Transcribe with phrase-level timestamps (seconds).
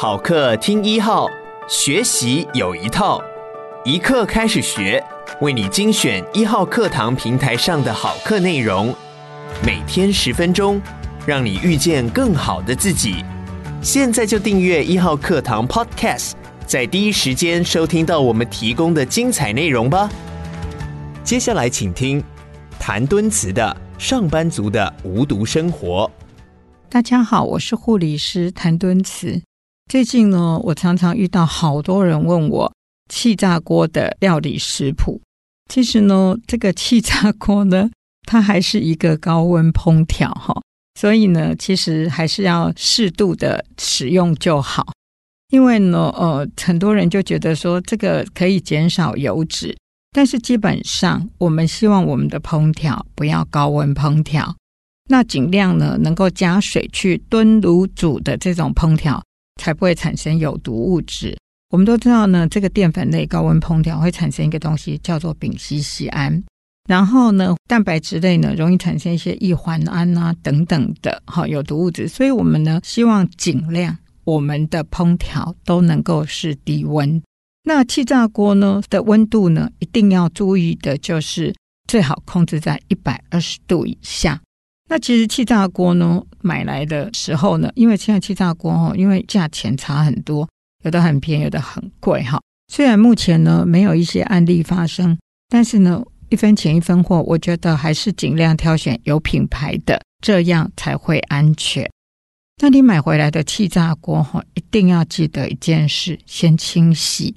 [0.00, 1.26] 好课听一号，
[1.68, 3.20] 学习有一套，
[3.84, 5.02] 一课开始学，
[5.40, 8.94] 为你精选一号课堂平台上的好课内容，
[9.66, 10.80] 每天十分钟，
[11.26, 13.24] 让你遇见更好的自己。
[13.82, 16.34] 现在就订阅一号课堂 Podcast，
[16.64, 20.08] 在第一时间收听到我们提供的精彩内容吧。
[21.24, 22.22] 接下来请听
[22.78, 26.08] 谭敦慈的《上班族的无毒生活》。
[26.88, 29.42] 大家好，我是护理师谭敦慈。
[29.88, 32.70] 最近呢，我常常遇到好多人问我
[33.08, 35.18] 气炸锅的料理食谱。
[35.72, 37.88] 其实呢，这个气炸锅呢，
[38.26, 40.54] 它还是一个高温烹调哈，
[41.00, 44.92] 所以呢，其实还是要适度的使用就好。
[45.48, 49.74] 因为呢，呃，很多人就觉得说这个可以减少油脂，
[50.12, 54.54] 但是基本上我们希望我们的烹调不要高温烹调，
[55.08, 59.22] 那尽量呢能够加水去炖卤煮的这种烹调。
[59.58, 61.36] 才不会产生有毒物质。
[61.70, 66.42] 我们都知道呢，这个淀粉类高温烹调会产生一个东西叫做丙烯酰胺，
[66.88, 72.08] 然后呢，蛋白质类呢容易产生一些异环胺啊等等的哈有毒物质。
[72.08, 77.22] 所以，我们呢希望尽量我们的烹调都能够是低温。
[77.64, 81.54] 那气炸锅呢的温度呢，一定要注意的就是
[81.86, 84.40] 最好控制在一百二十度以下。
[84.90, 90.48] 那其实气炸锅呢，买来的时候呢，因为现在气炸锅哈，因为价钱差很多，
[90.82, 92.40] 有的很便宜，有的很贵哈。
[92.72, 101.86] 虽然目前呢没有一些案例发生，但是呢一分钱一分货，我觉得还是尽量挑选有品牌的，这样才会安全。
[102.62, 107.36] 那你买回来的气炸锅哈，一定要记得一件事：先清洗，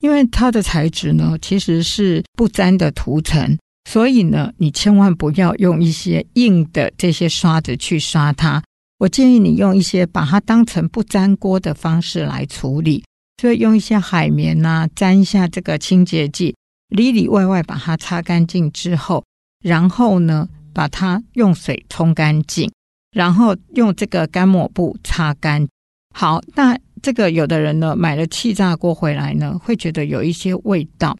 [0.00, 3.58] 因为它的材质呢其实是不粘的涂层。
[3.88, 8.60] 所以呢，你千万不要用一些硬的这些刷子去刷它。
[8.98, 13.04] 我建议你用一些把它当成不粘锅的方式来处理，
[13.40, 16.56] 所以用一些海绵呐、啊，沾一下这个清洁剂，
[16.88, 19.22] 里里外外把它擦干净之后，
[19.62, 22.68] 然后呢，把它用水冲干净，
[23.12, 25.68] 然后用这个干抹布擦干。
[26.12, 31.16] 好，那这个有的人呢，买了气炸锅回来呢，会觉得有一些味道。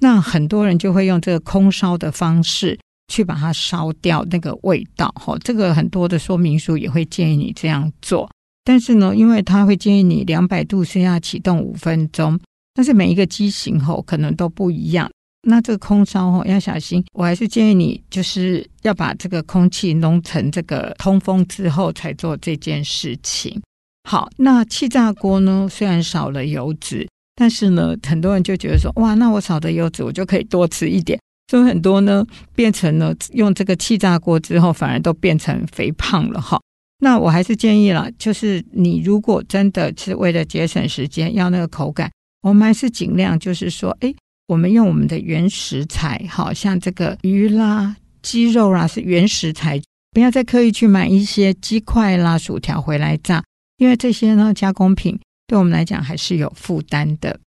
[0.00, 2.78] 那很多人就会用这个空烧的方式
[3.08, 8.30] 去把它烧掉那个味道，哈，这个很多的说明书也会建议你这样做。
[8.64, 12.38] 但是呢，因为它会建议你两百度先要启动五分钟，
[12.74, 15.10] 但是每一个机型吼可能都不一样。
[15.42, 23.60] 那这个空烧吼要小心，我还是建议你就是要把这个空气弄成这个通风之后才做这件事情。
[24.08, 27.08] 好，那气炸锅呢，虽然少了油脂。
[27.40, 31.16] 但是呢，很多人就觉得说，哇，那我少的油脂，我就可以多吃一点。
[31.46, 36.60] 所以很多呢，变成了用这个气炸锅之后，反而都变成肥胖了哈。
[36.98, 42.10] 那我还是建议啦，就是你如果真的是为了节省时间，要那个口感，
[42.42, 44.12] 我们还是尽量就是说，哎，
[44.48, 53.44] 我们用我们的原食材，好像这个鱼啦、鸡肉啦，是原食材，不要再刻意去买一些鸡块啦、薯条回来炸，
[53.76, 55.16] 因为这些呢，加工品。
[55.48, 57.40] 对我们来讲还是有负担的。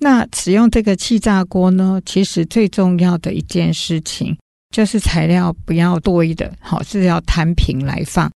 [0.00, 4.36] 那使用这个气炸锅呢，其实最重要的一件事情
[4.74, 8.28] 就是材料不要多的，好，是要摊平来放，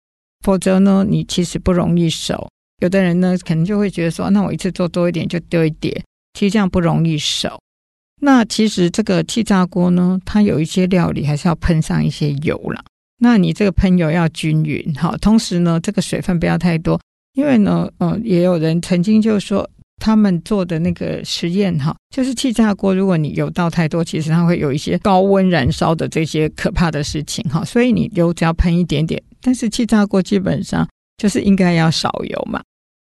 [0.44, 2.48] 否则呢，你其实不容易熟。
[2.80, 6.04] 有的人呢，可能就会觉得说，那我一次做多一点就丢一点，
[6.34, 7.58] 其实这样不容易熟。
[8.20, 12.84] 那其实这个气炸锅呢，它有一些料理还是要喷上一些油啦。
[13.20, 17.00] 那你这个喷油要均匀，好，同时呢，这个水分不要太多。
[17.34, 19.68] 因为呢，嗯，也有人曾经就说，
[20.00, 27.64] 他们做的那个实验哈，就是气炸锅，如果你油倒太多，其实它会有一些高温燃烧的这些可怕的事情哈。
[27.64, 32.62] 所以你油只要喷一点点，但是气炸锅基本上就是应该要少油嘛。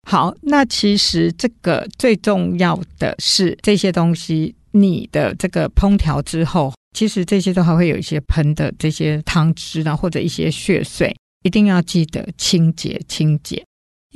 [0.09, 11.12] 好，那其实这个最重要的是这些东西，你的这个烹调之后，其实这些都还会有一些喷的这些汤汁啊，或者一些血水，
[11.43, 13.65] 一定要记得清洁清洁。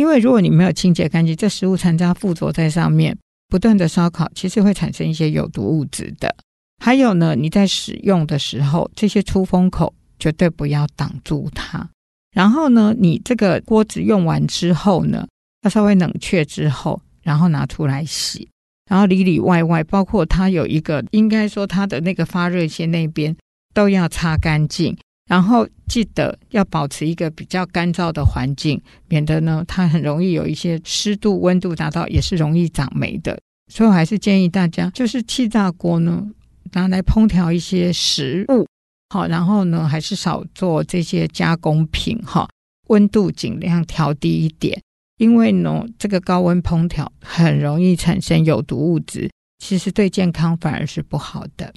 [0.00, 3.14] 因为如果你没有清洁干净，这食物残渣附着在上面，
[3.48, 6.34] 不断的烧烤，其实会产生一些有毒物质的。
[6.82, 11.86] 还有呢，你在使用的时候，这些出风口绝对不要挡住它。
[12.32, 15.28] 然后呢，你这个锅子用完之后呢，
[15.64, 18.48] 要稍微冷却之后，然后拿出来洗，
[18.88, 23.36] 然后里里外外，包括它有一个，应该说它的那个发热线那边
[23.74, 24.96] 都要擦干净。
[25.30, 33.38] 然后记得要保持一个比较干燥的环境，免得呢它很容易有一些湿度、温度达到也是容易长霉的。
[33.72, 36.27] 所以我还是建议大家，就是气炸锅呢
[36.72, 38.66] 拿来烹调一些食物，
[39.10, 42.48] 好，然后呢还是少做这些加工品哈，
[42.88, 44.82] 温度尽量调低一点。
[45.18, 51.72] 因为呢，这个高温烹调很容易产生有毒物质，其实对健康反而是不好的。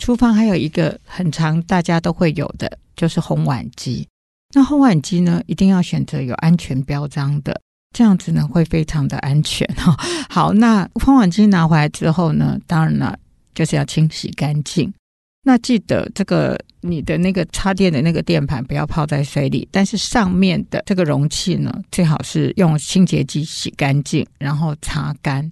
[0.00, 4.06] 厨房还有一个很常大家都会有的，就是烘碗机。
[4.54, 7.60] 那烘碗机呢，一定要选择有安全标章的，
[7.94, 9.96] 这样子呢会非常的安全哈。
[10.30, 13.18] 好，那烘碗机拿回来之后呢，当然了，
[13.54, 14.92] 就是要清洗干净。
[15.42, 25.50] 那记得这个你的那个插电的那个电盘不要泡在水里，但是上面的这个容器呢，最好是用清洁剂洗干净，然后擦干。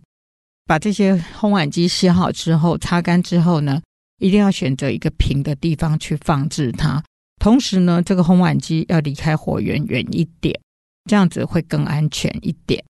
[0.66, 3.80] 把这些烘碗机洗好之后，擦干之后呢，
[4.18, 7.02] 一定要选择一个平的地方去放置它。
[7.40, 10.58] 同时呢，这个烘碗机要离开火源远一点，
[11.08, 12.82] 这样子会更安全一点。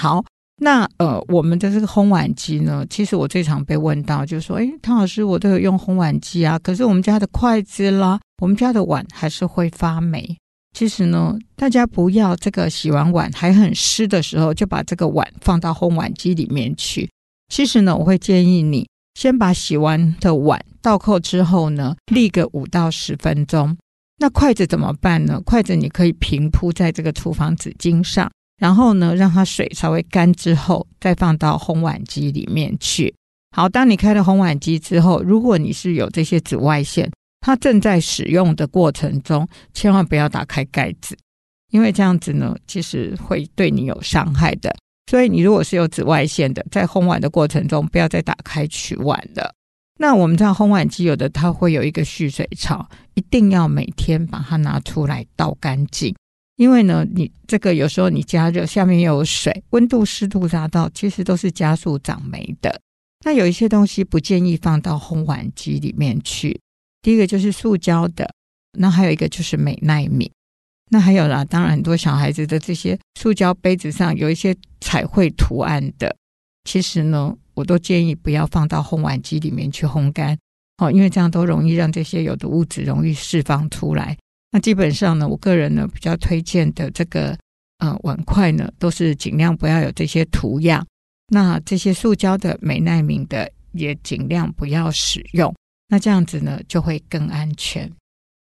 [0.00, 0.24] 好，
[0.56, 10.36] 那呃，我们的这个烘碗机呢，其实我最常被问到，就是说，诶，汤老师，我都有用烘碗机啊，可是我们家的筷子啦，我们家的碗还是会发霉。
[10.76, 17.08] 其实呢，大家不要这个洗完碗还很湿的时候，就把这个碗放到烘碗机里面去。
[17.48, 23.76] 其实呢，我会建议你先把洗完的碗倒扣之后呢，沥个五到十分钟。
[24.18, 25.40] 那筷子怎么办呢？
[25.44, 33.14] 筷子你可以平铺在这个厨房纸巾上，然后呢，让它水稍微干之后，再放到烘碗机里面去。
[33.54, 37.10] 好，当你开了烘碗机之后，如果你是有这些紫外线，
[37.40, 41.16] 它正在使用的过程中，千万不要打开盖子，
[41.70, 44.72] 因为这样子呢，其实会对你有伤害的。
[45.06, 49.54] 所以你如果是有紫外线的，在烘碗的过程中，不要再打开取碗了。
[49.98, 56.14] 那我们知道烘碗机有的它会有一个蓄水槽，一定要每天把它拿出来倒干净。
[56.56, 62.80] 因为呢，你这个有时候你加热下面又有水，温度湿度达到，其实都是加速长霉的。
[63.24, 66.60] 那有一些东西不建议放到烘碗机里面去。
[67.02, 68.32] 第一个就是塑胶的，
[68.78, 70.30] 那还有一个就是美耐皿。
[70.92, 76.14] 那还有啦，当然很多小孩子的这些塑胶杯子上有一些彩绘图案的，
[76.62, 77.34] 其实呢。
[77.54, 80.38] 我都建议不要放到烘碗机里面去烘干，
[80.78, 84.16] 哦，因为这样都容易让这些有毒物质容易释放出来。
[84.52, 87.36] 那基本上呢，我个人呢比较推荐的这个
[87.76, 90.82] 呃碗筷呢，都是尽量不要有这些图样。
[91.28, 95.54] 那这些塑胶的、美耐皿的也尽量不要使用。
[95.88, 97.92] 那这样子呢就会更安全。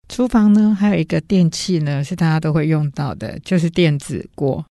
[0.10, 4.64] 厨房呢还有一个电器呢是大家都会用到的，就是电子锅。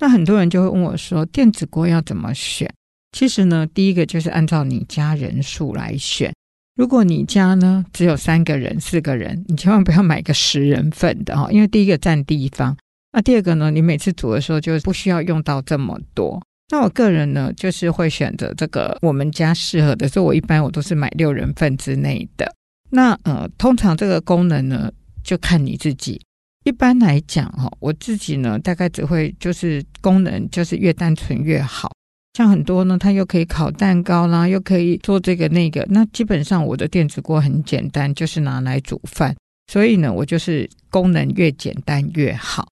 [0.00, 2.70] 那很多人就会问我说，电子锅要怎么选？
[3.12, 6.32] 其实呢，第一个就是按照你家人数来选。
[6.76, 12.76] 如果你家呢只有三个人、四个人，你千万不要买个十人份的哈，因为第一个占地方，
[13.12, 16.42] 那第二个呢，你每次煮的时候就不需要用到这么多。
[16.70, 22.52] 那我个人呢，就是会选择这个我们家适合的，所以我一般我都是买六人份之内的。
[22.90, 24.90] 那呃，通常这个功能呢，
[25.24, 26.20] 就看你自己。
[26.64, 31.90] 一般来讲哈，我自己呢，大概只会就是功能就是越单纯越好。
[32.34, 35.86] 像很多呢，它又可以烤蛋糕啦，又可以做这个那个。
[35.88, 39.34] 那基本上我的电子锅很简单，就是拿来煮饭。
[39.72, 42.68] 所以呢，我就是功能越简单越好。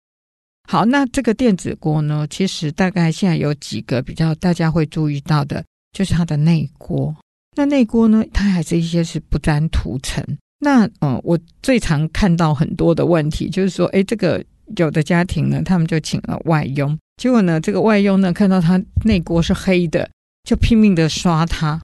[0.69, 7.15] 好，那这个电子锅呢，其实大概现在有几个比较大家会注意到的，就是它的内锅。
[7.55, 10.25] 那内锅呢，它还是一些是不粘涂层。
[10.61, 14.43] 那嗯，我最常看到很多的问题，就是说，诶，这个
[14.77, 16.97] 有的家庭呢，他们就请了外佣。
[17.17, 20.09] 结果呢，这个外佣呢，看到他内锅是黑的，
[20.43, 21.81] 就拼命的刷它。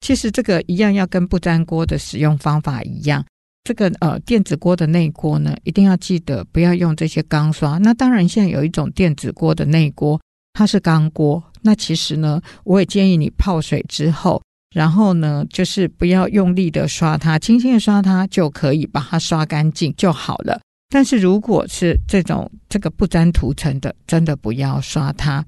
[0.00, 3.24] 其实这个一样要跟不粘锅的使用方法一样。
[3.64, 7.76] 这个呃电子锅的内锅呢，一定要记得不要用这些钢刷。
[7.78, 10.18] 那当然，现在有一种电子锅的内锅，
[10.54, 11.42] 它是钢锅。
[11.60, 14.40] 那其实呢，我也建议你泡水之后，
[14.74, 20.60] 然后呢，就是不要用力的刷它，轻轻的刷它就可以把它刷干净就好了。
[20.88, 25.44] 但是如果是这种这个不粘涂层的，真的不要刷它。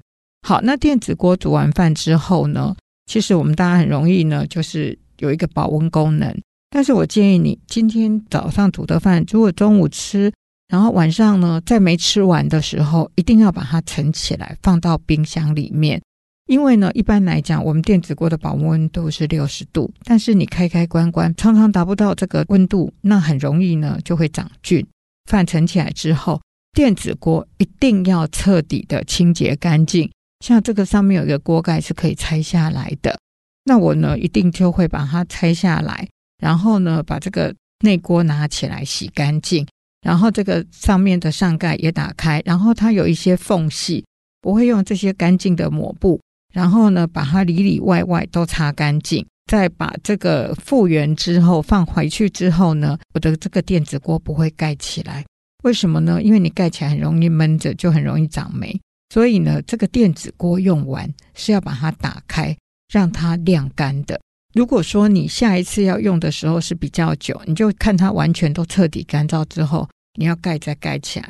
[0.47, 2.75] 好，那电子锅煮完饭之后呢，
[3.05, 6.33] 其实我们大家很容易呢，就是有一个保温功能。
[6.69, 10.31] 但是我建议你今天早上煮的饭，如果中午吃，
[10.67, 16.01] 然后晚上呢，在没吃完的时候，一定要把它盛起来，放到冰箱里面。
[16.45, 24.85] 因为呢，一般来讲，我们电子锅的保温温度是六十度，但是你开开关关，常常达不到这个温度，那很容易呢，就会长菌。
[25.29, 26.41] 饭盛起来之后，
[26.73, 30.11] 电子锅一定要彻底的清洁干净。
[30.43, 33.17] 像这个上面有一个锅盖是可以拆下来的，
[33.63, 36.05] 那我呢一定就会把它拆下来，
[36.41, 39.65] 然后呢把这个内锅拿起来洗干净，
[40.01, 44.03] 然后这个上面的上盖也打开，然后它有一些缝隙，
[44.41, 46.19] 我会用这些干净的抹布，
[46.53, 49.25] 然后呢把它里里外外都擦干净。
[49.51, 55.25] 再把这个复原之后放回去之后呢，我的这个电子锅不会盖起来。
[55.63, 56.21] 为什么呢？
[56.23, 58.79] 因为你盖起来很容易闷着，就很容易长霉。
[59.13, 62.55] 所以呢，这个电子锅用完是要把它打开，
[62.89, 64.19] 让它晾干的。
[64.53, 71.29] 如果说你下一次要用的时候是比较久，你就看它完全都彻底干燥之后，你要盖再盖起来。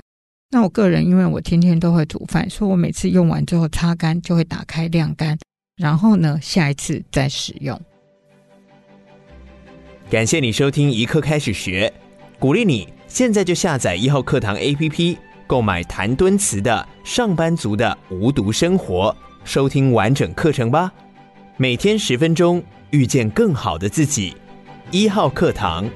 [0.54, 5.38] 那我个人因为我天天都会煮饭，所以我每次用完之后擦干就会打开晾干，
[5.76, 7.82] 然后呢，下一次再使用。
[10.12, 11.92] 感谢你收听一刻开始学，
[12.38, 15.18] 鼓励你现在就下载一号课堂 APP，
[15.48, 19.10] 购买谭敦慈的《上班族的无毒生活》，
[19.50, 20.94] 收听完整课程吧。
[21.58, 22.64] 每天十分钟。
[22.94, 24.36] 遇见更好的自己，
[24.92, 25.90] 一号课堂。